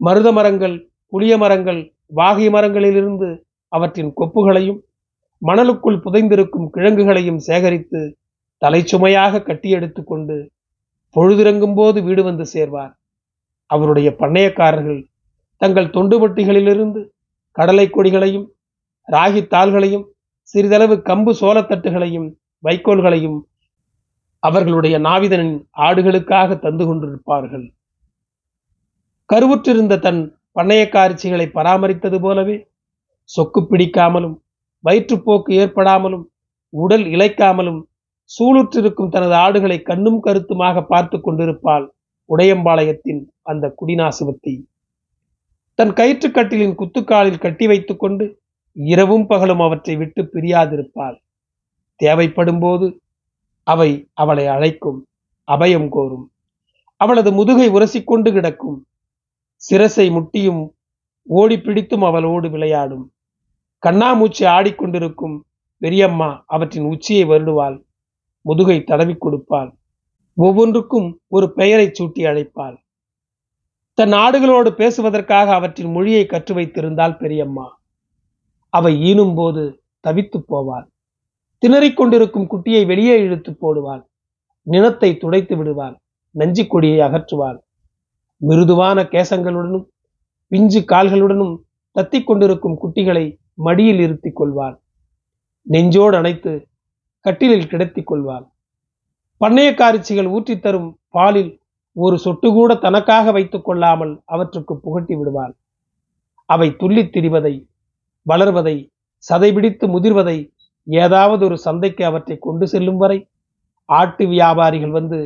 மருத 0.00 0.28
மரங்கள் 0.32 0.76
புளிய 1.12 1.34
மரங்கள் 1.38 1.80
வாகை 2.12 2.46
மரங்களிலிருந்து 2.48 3.28
அவற்றின் 3.72 4.12
கொப்புகளையும் 4.12 4.80
மணலுக்குள் 5.48 6.02
புதைந்திருக்கும் 6.04 6.70
கிழங்குகளையும் 6.70 7.38
சேகரித்து 7.38 8.16
தலைச்சுமையாக 8.64 9.42
கட்டி 9.42 10.02
கொண்டு 10.04 10.50
பொழுதிறங்கும் 11.16 11.74
போது 11.74 12.02
வீடு 12.02 12.22
வந்து 12.22 12.44
சேர்வார். 12.54 12.92
அவருடைய 13.66 14.16
பண்ணையக்காரர்கள் 14.18 15.08
தங்கள் 15.56 15.86
தொண்டுபட்டிகளிலிருந்து 15.86 17.10
கடலை 17.50 17.90
கொடிகளையும் 17.90 18.46
ராகி 19.12 19.46
தாள்களையும் 19.46 20.04
சிறிதளவு 20.42 20.94
கம்பு 20.94 21.32
சோளத்தட்டுகளையும் 21.40 22.36
வைக்கோல்களையும் 22.64 23.38
அவர்களுடைய 24.38 24.98
நாவிதனின் 24.98 25.66
ஆடுகளுக்காக 25.76 26.58
தந்து 26.58 26.84
கொண்டிருப்பார்கள். 26.84 27.74
கருவுற்றிருந்த 29.32 29.98
தன் 29.98 30.38
பண்ணையக்காரிச்சிகளை 30.60 31.46
பராமரித்தது 31.52 32.20
போலவே 32.20 32.68
சொக்கு 33.38 33.60
பிடிக்காமலும் 33.70 34.42
வயிற்றுப்போக்கு 34.84 35.50
ஏற்படாமலும் 35.50 36.24
உடல் 36.68 37.04
இழைக்காமலும் 37.04 37.82
சூளுற்றிருக்கும் 38.38 39.08
தனது 39.08 39.34
ஆடுகளை 39.34 39.82
கண்ணும் 39.82 40.20
கருத்துமாக 40.20 40.82
பார்த்து 40.82 41.20
கொண்டிருப்பாள் 41.20 41.92
உடையம்பாளையத்தின் 42.28 43.24
அந்த 43.42 43.74
குடிநாசுவத்தி. 43.80 44.64
தன் 45.74 45.90
கயிற்றுக்கட்டிலின் 45.90 46.74
குத்துக்காலில் 46.78 47.38
கட்டி 47.38 47.66
வைத்துக் 47.66 47.98
கொண்டு 47.98 48.42
இரவும் 48.72 49.26
பகலும் 49.26 49.60
அவற்றை 49.60 49.96
விட்டு 49.96 50.22
பிரியாதிருப்பாள். 50.22 51.16
தேவைப்படும் 51.96 52.58
போது 52.58 53.00
அவை 53.62 54.08
அவளை 54.12 54.46
அழைக்கும் 54.46 55.06
அபயம் 55.48 55.88
கோரும். 55.88 56.26
அவளது 56.96 57.32
முதுகை 57.32 57.68
உரசிக்கொண்டு 57.70 58.32
கிடக்கும். 58.32 58.86
சிரசை 59.70 60.06
முட்டியும் 60.10 60.68
ஓடி 61.22 61.56
பிடித்தும் 61.56 62.04
அவளோடு 62.04 62.50
விளையாடும். 62.50 63.12
கண்ணாமூச்சி 63.86 64.44
ஆடிக்கொண்டிருக்கும் 64.46 65.40
பெரியம்மா 65.76 66.44
அவற்றின் 66.46 66.84
உச்சியை 66.84 67.24
வருடுவாள். 67.24 67.82
முதுகை 68.40 68.84
தடவி 68.84 69.16
கொடுப்பாள். 69.20 69.72
ஒவ்வொன்றுக்கும் 70.34 71.20
ஒரு 71.28 71.52
பெயரை 71.52 71.86
சூட்டி 71.86 72.18
அழைப்பாள். 72.18 72.76
தன் 73.94 74.12
ஆடுகளோடு 74.12 74.70
பேசுவதற்காக 74.70 75.52
அவற்றின் 75.52 75.90
மொழியை 75.90 76.26
கற்று 76.26 76.54
வைத்திருந்தாள் 76.54 77.18
பெரியம்மா. 77.18 77.80
அவை 78.68 79.00
ஈனும் 79.00 79.34
போது 79.34 79.82
தவித்து 80.08 80.44
போவாள். 80.48 80.86
திணறிக் 81.58 81.96
கொண்டிருக்கும் 81.96 82.48
குட்டியை 82.50 82.86
வெளியே 82.86 83.20
இழுத்து 83.20 83.52
போடுவாள். 83.52 84.02
நிலத்தை 84.62 85.16
துடைத்து 85.16 85.56
விடுவாள். 85.56 86.00
நஞ்சி 86.30 86.66
கொடியை 86.66 86.98
அகற்றுவாள். 87.08 87.58
மிருதுவான 88.36 89.02
கேசங்களுடனும் 89.02 89.86
பிஞ்சு 90.48 90.80
கால்களுடனும் 90.80 91.56
தத்திக் 91.96 92.24
கொண்டிருக்கும் 92.24 92.78
குட்டிகளை 92.78 93.39
மடியில் 93.58 94.00
இருத்திக் 94.00 94.36
கொள்வாள் 94.36 94.76
நெஞ்சோடு 95.66 96.16
அணைத்து 96.16 96.52
கட்டிலில் 97.24 97.68
கிடத்திக் 97.68 98.06
கொள்வாள் 98.06 98.46
பண்ணையக்காரிச்சிகள் 99.40 100.26
ஊற்றித் 100.26 100.62
தரும் 100.62 100.98
பாலில் 101.08 101.60
ஒரு 101.92 102.18
சொட்டு 102.18 102.48
கூட 102.52 102.74
தனக்காக 102.74 103.32
வைத்துக் 103.32 103.64
கொள்ளாமல் 103.64 104.22
அவற்றுக்கு 104.24 104.74
புகட்டி 104.76 105.14
விடுவாள் 105.16 105.54
அவை 106.44 106.76
துள்ளித் 106.76 107.12
திரிவதை 107.12 107.54
வளர்வதை 108.26 108.76
சதைபிடித்து 109.30 109.86
முதிர்வதை 109.88 110.52
ஏதாவது 110.86 111.44
ஒரு 111.44 111.58
சந்தைக்கு 111.58 112.04
அவற்றை 112.04 112.36
கொண்டு 112.38 112.66
செல்லும் 112.68 112.96
வரை 112.96 113.18
ஆட்டு 113.88 114.26
வியாபாரிகள் 114.26 114.90
வந்து 114.90 115.18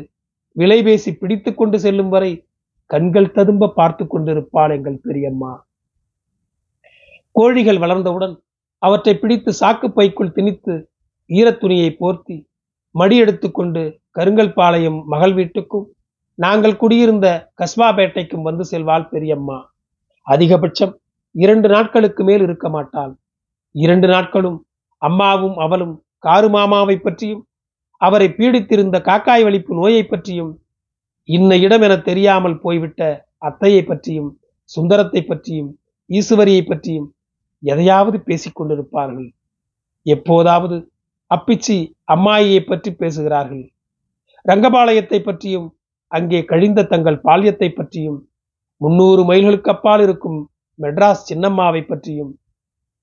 விலை 0.56 0.82
பேசி 0.82 1.16
பிடித்து 1.16 1.54
கொண்டு 1.54 1.78
செல்லும் 1.78 2.08
வரை 2.08 2.32
கண்கள் 2.90 3.32
ததும்ப 3.32 3.68
பார்த்து 3.68 4.06
கொண்டிருப்பாள் 4.06 4.70
எங்கள் 4.70 5.00
பெரியம்மா. 5.02 5.52
கோழிகள் 7.34 7.78
வளர்ந்தவுடன் 7.78 8.34
அவற்றை 8.82 9.14
பிடித்து 9.14 9.50
சாக்கு 9.60 9.88
பைக்குள் 9.88 10.34
திணித்து 10.36 10.74
ஈரத்துணியை 11.30 11.90
போர்த்தி 12.00 12.36
மடி 12.94 13.16
எடுத்துக்கொண்டு 13.18 13.82
கருங்கல் 14.16 14.52
பாளையம் 14.52 14.98
மகள் 15.12 15.34
வீட்டுக்கும் 15.34 15.86
நாங்கள் 16.38 16.76
குடியிருந்த 16.76 17.26
கஸ்பாபேட்டைக்கும் 17.60 18.46
வந்து 18.48 18.64
செல்வாள் 18.70 19.08
பெரியம்மா. 19.08 19.58
அதிகபட்சம் 20.26 20.92
இரண்டு 21.34 21.68
நாட்களுக்கு 21.68 22.22
மேல் 22.24 22.42
இருக்க 22.42 22.66
மாட்டாள். 22.68 23.12
இரண்டு 23.74 24.06
நாட்களும் 24.08 24.58
அம்மாவும் 25.02 25.56
அவளும் 25.58 25.94
காரு 26.18 26.48
மாமாவை 26.48 26.96
பற்றியும் 26.98 27.42
அவரை 28.00 28.28
பீடித்திருந்த 28.28 28.96
காக்காய் 29.08 29.44
வலிப்பு 29.46 29.72
நோயை 29.74 30.02
பற்றியும் 30.06 30.52
இன்ன 31.28 31.56
இடம் 31.56 31.84
என 31.86 31.94
தெரியாமல் 32.08 32.60
போய்விட்ட 32.60 33.02
அத்தையை 33.38 33.82
பற்றியும் 33.86 34.30
சுந்தரத்தை 34.70 35.20
பற்றியும் 35.24 35.70
ஈசுவரியை 36.10 36.62
பற்றியும் 36.66 37.08
எதையாவது 37.64 38.18
பேசிக் 38.20 38.56
கொண்டிருப்பார்கள் 38.58 39.28
எப்போதாவது 40.06 40.76
அப்பிச்சி 41.30 41.76
அம்மாயியை 42.14 42.60
பற்றி 42.64 42.90
பேசுகிறார்கள். 42.92 43.64
ரங்கபாளையத்தை 44.44 45.18
பற்றியும் 45.22 45.68
அங்கே 46.12 46.40
கழிந்த 46.44 46.80
தங்கள் 46.84 47.22
பால்யத்தை 47.24 47.68
பற்றியும் 47.68 48.18
முன்னூறு 48.80 49.22
மைல்களுக்கு 49.24 49.70
அப்பால் 49.74 50.02
இருக்கும் 50.06 50.40
மெட்ராஸ் 50.78 51.26
சின்னம்மாவை 51.30 51.82
பற்றியும் 51.86 52.32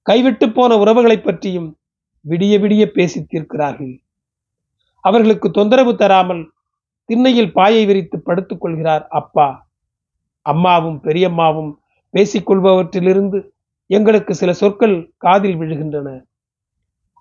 கைவிட்டு 0.08 0.46
போன 0.52 0.78
உறவுகளை 0.78 1.18
பற்றியும் 1.20 1.70
விடிய 2.26 2.54
விடிய 2.60 2.84
பேசி 2.92 3.20
தீர்க்கிறார்கள். 3.24 3.94
அவர்களுக்கு 5.04 5.48
தொந்தரவு 5.52 5.92
தராமல் 5.96 6.44
திண்ணையில் 7.10 7.52
பாயை 7.52 7.84
விரித்து 7.86 8.18
படுத்துக் 8.20 8.62
கொள்கிறார் 8.62 9.06
அப்பா. 9.20 9.48
அம்மாவும் 10.46 11.00
பெரியம்மாவும் 11.04 11.72
பேசிக்கொள்பவற்றிலிருந்து 12.14 13.40
எங்களுக்கு 13.92 14.34
சில 14.36 14.52
சொற்கள் 14.54 14.96
காதில் 15.18 15.58
விழுகின்றன. 15.60 16.10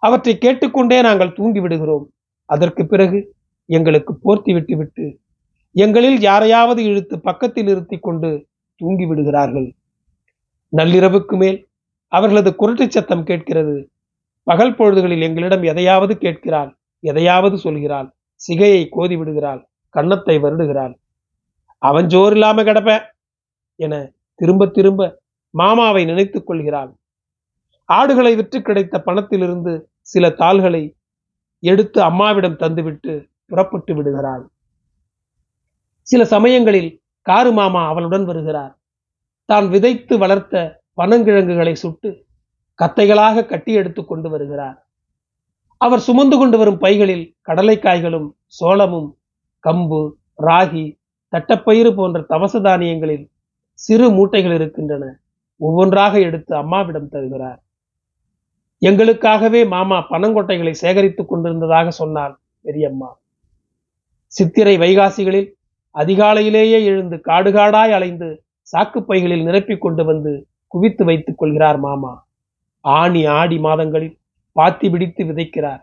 அவற்றை 0.02 0.34
கேட்டுக்கொண்டே 0.38 0.98
நாங்கள் 1.02 1.32
தூங்கி 1.32 1.60
விடுகிறோம் 1.60 2.06
அதற்கு 2.48 2.82
பிறகு 2.86 3.18
எங்களுக்கு 3.68 4.12
போர்த்தி 4.24 4.52
விட்டுவிட்டு 4.52 5.04
எங்களில் 5.76 6.18
யாரையாவது 6.20 6.80
இழுத்து 6.84 7.16
பக்கத்தில் 7.20 7.64
நிறுத்தி 7.64 7.96
கொண்டு 7.98 8.30
தூங்கி 8.80 9.04
விடுகிறார்கள் 9.06 9.68
நள்ளிரவுக்கு 10.72 11.34
மேல் 11.36 11.58
அவர்களது 12.12 12.50
குரட்டு 12.54 12.84
சத்தம் 12.90 13.24
கேட்கிறது. 13.24 13.76
பகல் 14.46 14.76
பொழுதுகளில் 14.76 15.24
எங்களிடம் 15.28 15.62
எதையாவது 15.62 16.14
கேட்கிறாள் 16.18 16.70
எதையாவது 17.04 17.56
சொல்கிறாள் 17.56 18.08
சிகையை 18.40 18.82
கோதி 18.90 19.16
விடுகிறாள் 19.16 19.60
கன்னத்தை 19.94 20.36
வருடுகிறாள். 20.38 20.94
அவன் 21.82 22.06
ஜோர் 22.06 22.34
இல்லாம 22.36 22.62
கிடப்ப 22.62 22.90
என 23.80 23.94
திரும்ப 24.40 24.66
திரும்ப 24.76 25.00
மாமாவை 25.50 26.04
நினைத்துக் 26.04 26.46
கொள்கிறாள். 26.46 26.96
ஆடுகளை 27.84 28.36
விற்று 28.36 28.62
கிடைத்த 28.62 29.02
பணத்திலிருந்து 29.06 29.80
சில 30.00 30.30
தாள்களை 30.30 30.96
எடுத்து 31.58 32.02
அம்மாவிடம் 32.02 32.58
தந்துவிட்டு 32.58 33.28
புறப்பட்டு 33.46 33.94
விடுகிறாள். 33.94 34.50
சில 36.02 36.24
சமயங்களில் 36.24 37.02
காரு 37.20 37.52
மாமா 37.52 37.86
அவளுடன் 37.86 38.24
வருகிறார். 38.24 38.78
தான் 39.44 39.68
விதைத்து 39.68 40.18
வளர்த்த 40.18 40.82
பனங்கிழங்குகளை 40.96 41.72
சுட்டு 41.72 42.26
கத்தைகளாக 42.82 43.46
கட்டி 43.46 43.72
எடுத்து 43.72 44.04
கொண்டு 44.04 44.30
வருகிறார். 44.30 44.86
அவர் 45.76 45.98
சுமந்து 45.98 46.38
கொண்டு 46.38 46.58
வரும் 46.58 46.78
பைகளில் 46.78 47.36
கடலைக்காய்களும் 47.48 48.28
சோளமும் 48.46 49.16
கம்பு 49.64 50.12
ராகி 50.42 50.98
தட்டப்பயிறு 51.32 51.94
போன்ற 51.94 52.20
தவச 52.20 52.60
தானியங்களில் 52.60 53.30
சிறு 53.72 54.10
மூட்டைகள் 54.10 54.54
இருக்கின்றன. 54.54 55.20
ஒவ்வொன்றாக 55.60 56.20
எடுத்து 56.20 56.52
அம்மாவிடம் 56.56 57.08
தருகிறார். 57.08 57.60
எங்களுக்காகவே 58.86 59.60
மாமா 59.68 59.98
பனங்கொட்டைகளை 60.10 60.72
சேகரித்துக் 60.82 61.28
கொண்டிருந்ததாக 61.28 61.90
சொன்னார் 61.90 62.34
பெரியம்மா. 62.62 63.10
சித்திரை 64.26 64.74
வைகாசிகளில் 64.78 65.48
அதிகாலையிலேயே 65.94 66.78
எழுந்து 66.84 67.16
காடுகாடாய் 67.16 67.92
அலைந்து 67.92 68.28
சாக்குப்பைகளில் 68.72 69.46
நிரப்பிக் 69.46 69.78
கொண்டு 69.78 70.04
வந்து 70.04 70.32
குவித்து 70.66 71.04
வைத்துக் 71.04 71.38
கொள்கிறார் 71.38 71.78
மாமா. 71.78 72.12
ஆணி 72.80 73.26
ஆடி 73.26 73.58
மாதங்களில் 73.58 74.18
பாத்தி 74.52 74.90
பிடித்து 74.90 75.24
விதைக்கிறார். 75.24 75.82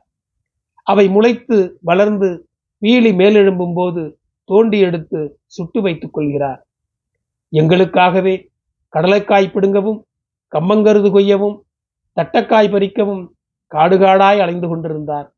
அவை 0.84 1.06
முளைத்து 1.08 1.58
வளர்ந்து 1.82 2.30
வீழி 2.82 3.12
மேலெழும்பும் 3.20 3.76
போது 3.76 4.04
தோண்டி 4.46 4.80
எடுத்து 4.80 5.40
சுட்டு 5.46 5.82
வைத்துக் 5.82 6.14
கொள்கிறார். 6.14 6.68
எங்களுக்காகவே 7.52 8.36
கடலைக்காய் 8.98 9.54
பிடுங்கவும் 9.54 10.02
கம்மங்கருது 10.54 11.10
கொய்யவும் 11.16 11.58
தட்டக்காய் 12.18 12.72
பறிக்கவும் 12.74 13.28
காடுகாடாய் 13.76 14.40
அலைந்து 14.40 14.68
கொண்டிருந்தார். 14.68 15.34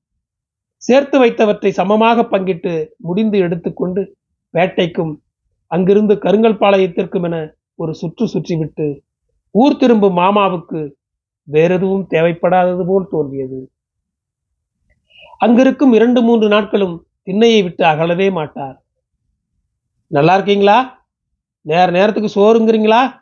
சேர்த்து 0.75 1.25
வைத்தவற்றை 1.25 1.69
சமமாக 1.69 2.21
பங்கிட்டு 2.21 2.87
முடிந்து 2.97 3.37
எடுத்துக்கொண்டு 3.37 4.15
வேட்டைக்கும் 4.53 5.15
அங்கிருந்து 5.67 6.17
கருங்கல் 6.17 6.57
பாளையத்திற்கும் 6.57 7.23
என 7.23 7.53
ஒரு 7.75 7.93
சுற்று 7.93 8.25
சுற்றிவிட்டு 8.25 8.99
ஊர் 9.51 9.77
திரும்பும் 9.77 10.17
மாமாவுக்கு 10.17 10.91
வேறெதுவும் 11.43 12.07
தேவைப்படாதது 12.09 12.85
போல் 12.85 13.07
தோன்றியது. 13.09 13.71
அங்கிருக்கும் 15.37 15.93
இரண்டு 15.93 16.21
மூன்று 16.21 16.47
நாட்களும் 16.47 17.07
திண்ணையை 17.23 17.63
விட்டு 17.63 17.85
அகலவே 17.85 18.29
மாட்டார். 18.29 18.83
நல்லா 20.07 20.33
இருக்கீங்களா? 20.33 21.07
நேர 21.61 21.91
நேரத்துக்கு 21.91 22.29
சோறுங்கிறீங்களா? 22.37 23.18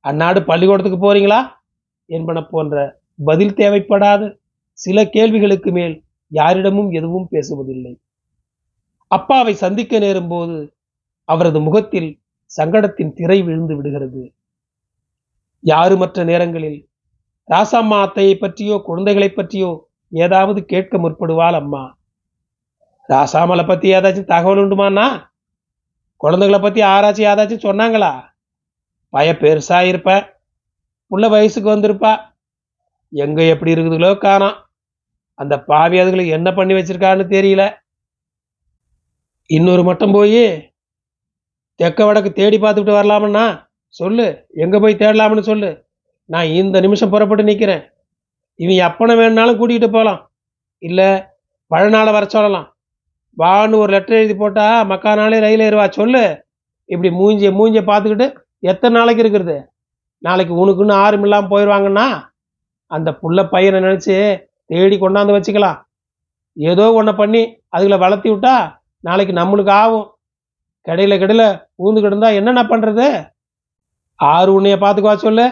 அந்நாடு 0.00 0.44
பள்ளிக்கூடத்துக்கு 0.44 0.98
போறீங்களா? 1.04 1.48
என்பன 2.06 2.42
போன்ற 2.42 3.00
பதில் 3.24 3.54
தேவைப்படாத. 3.54 4.36
சில 4.72 5.08
கேள்விகளுக்கு 5.08 5.72
மேல் 5.72 6.04
யாரிடமும் 6.28 6.90
எதுவும் 6.90 7.28
பேசுவதில்லை. 7.30 8.00
அப்பாவை 9.06 9.54
சந்திக்க 9.54 9.98
நேரும் 9.98 10.28
போது 10.28 10.74
அவரது 11.24 11.60
முகத்தில் 11.60 12.20
சங்கடத்தின் 12.56 13.12
திரை 13.12 13.42
விழுந்து 13.42 13.76
விடுகிறது. 13.76 14.32
யாருமற்ற 15.60 16.24
நேரங்களில் 16.24 16.88
ராசம்மா 17.48 18.06
அத்தையை 18.06 18.34
பற்றியோ 18.34 18.80
குழந்தைகளை 18.84 19.30
பற்றியோ 19.30 19.88
ஏதாவது 20.10 20.64
கேட்க 20.64 20.98
முற்படுவாள் 20.98 21.54
அம்மா? 21.54 21.98
ராசாமலை 23.08 23.66
பத்தி 23.66 23.92
ஏதாச்சும் 23.92 24.24
தகவல் 24.24 24.58
உண்டுமாண்ணா? 24.58 25.22
குழந்தைகளை 26.16 26.62
பத்தி 26.62 26.80
ஆராய்ச்சி 26.80 27.24
ஏதாச்சும் 27.24 27.68
சொன்னாங்களா? 27.68 28.29
பய 29.12 29.36
பெருசா 29.40 29.78
இருப்ப 29.82 30.38
உள்ள 31.06 31.28
வயசுக்கு 31.28 31.68
வந்திருப்பா. 31.70 32.12
எங்க 33.12 33.42
எப்படி 33.42 33.74
இருக்குதுங்களோ 33.74 34.10
காணாம். 34.24 34.58
அந்த 35.34 35.54
பாவி 35.60 35.98
அதுகளுக்கு 35.98 36.36
என்ன 36.38 36.52
பண்ணி 36.52 36.74
வச்சிருக்கான்னு 36.74 37.24
தெரியல. 37.36 37.62
இன்னொரு 39.50 39.82
மட்டம் 39.84 40.12
போய் 40.12 40.42
தெக்க 41.80 42.04
வடக்கு 42.04 42.32
தேடி 42.32 42.58
பார்த்துக்கிட்டு 42.58 42.98
வரலாமண்ணா. 42.98 43.44
சொல்லு 43.86 44.26
எங்க 44.54 44.80
போய் 44.80 44.94
தேடலாம்னு 44.94 45.40
சொல்லு. 45.40 45.70
நான் 46.24 46.52
இந்த 46.60 46.80
நிமிஷம் 46.80 47.10
புறப்பட்டு 47.10 47.44
நிற்கிறேன் 47.44 47.82
இவன் 48.54 48.80
எப்பனை 48.88 49.14
வேணுனாலும் 49.20 49.58
கூட்டிகிட்டு 49.60 49.88
போகலாம். 49.96 50.20
இல்லை 50.78 51.08
பழநாளை 51.70 52.12
வர 52.16 52.24
சொல்லலாம். 52.24 52.76
வான்னு 53.38 53.74
ஒரு 53.74 53.92
லெட்டர் 53.92 54.16
எழுதி 54.16 54.34
போட்டா 54.34 54.82
மக்கா 54.82 55.14
நாளே 55.14 55.38
ரயில் 55.38 55.60
ஏறுவா. 55.60 55.90
சொல்லு. 55.90 56.44
இப்படி 56.84 57.10
மூஞ்சிய 57.14 57.50
மூஞ்சிய 57.58 57.82
பார்த்துக்கிட்டு 57.90 58.26
எத்தனை 58.62 58.94
நாளைக்கு 58.98 59.22
இருக்கிறது 59.24 59.56
நாளைக்கு 60.26 60.54
உனக்குன்னு 60.62 60.94
ஆறும் 61.04 61.24
இல்லாமல் 61.26 61.52
போயிடுவாங்கன்னா 61.52 62.06
அந்த 62.90 63.08
புள்ள 63.20 63.38
பையனை 63.52 63.78
நினச்சி 63.86 64.14
தேடி 64.70 64.96
கொண்டாந்து 64.98 65.34
வச்சுக்கலாம். 65.36 65.78
ஏதோ 66.56 66.84
ஒன்றை 66.98 67.12
பண்ணி 67.20 67.42
அதுகளை 67.76 67.96
வளர்த்தி 68.04 68.28
விட்டா 68.30 68.54
நாளைக்கு 69.04 69.32
நம்மளுக்கு 69.40 69.72
ஆகும். 69.82 70.06
கடையில் 70.86 71.20
கடையில் 71.22 71.46
ஊந்து 71.84 72.00
கிடந்தா 72.04 72.28
என்னென்ன 72.38 72.62
பண்ணுறது 72.72 73.06
ஆறு 74.20 74.50
உன்னைய 74.56 74.76
பார்த்துக்குவா 74.82 75.14
சொல்லு 75.24 75.46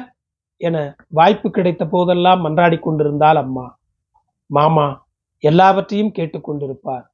என 0.61 0.77
வாய்ப்பு 1.19 1.49
கிடைத்த 1.57 1.83
போதெல்லாம் 1.95 2.43
மன்றாடி 2.45 2.79
கொண்டிருந்தால் 2.79 3.41
அம்மா. 3.45 3.67
மாமா 4.51 4.87
எல்லாவற்றையும் 5.45 6.15
கேட்டுக்கொண்டிருப்பார் 6.19 7.05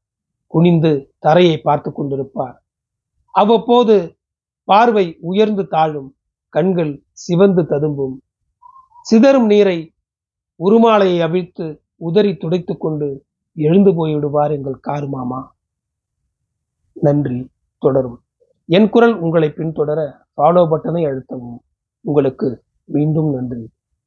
குனிந்து 0.53 0.93
தரையை 1.25 1.57
பார்த்து 1.67 1.91
கொண்டிருப்பார். 1.91 2.57
அவ்வப்போது 3.35 3.97
பார்வை 4.65 5.19
உயர்ந்து 5.21 5.67
தாழும் 5.67 6.15
கண்கள் 6.49 7.03
சிவந்து 7.13 7.67
ததும்பும். 7.67 8.23
சிதறும் 9.03 9.47
நீரை 9.47 9.93
உருமாலையை 10.65 11.21
அவிழ்த்து 11.21 11.83
உதறி 11.97 12.37
துடைத்துக் 12.37 12.81
கொண்டு 12.81 13.25
எழுந்து 13.55 13.91
போய்விடுவார் 13.91 14.51
எங்கள் 14.51 14.79
கார் 14.81 15.09
மாமா. 15.09 15.57
நன்றி 16.93 17.51
தொடரும். 17.79 18.23
என் 18.67 18.89
குரல் 18.89 19.19
உங்களை 19.19 19.49
பின்தொடர 19.49 20.13
ஃபாலோ 20.37 20.69
பட்டனை 20.71 21.03
அழுத்தவும். 21.07 21.59
உங்களுக்கு 22.01 22.63
மீண்டும் 22.85 23.35
நன்றி. 23.35 23.71